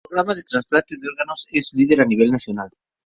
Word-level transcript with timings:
Su 0.03 0.09
programa 0.09 0.33
de 0.33 0.41
trasplantes 0.41 0.99
de 0.99 1.07
órganos 1.09 1.45
es 1.51 1.75
líder 1.75 2.01
a 2.01 2.05
nivel 2.05 2.31
nacional. 2.31 2.71